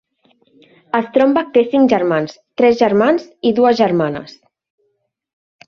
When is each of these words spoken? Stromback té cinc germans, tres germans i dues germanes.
Stromback 1.09 1.51
té 1.57 1.63
cinc 1.73 1.93
germans, 1.95 2.33
tres 2.63 2.81
germans 2.81 3.29
i 3.51 3.55
dues 3.61 3.81
germanes. 3.85 4.35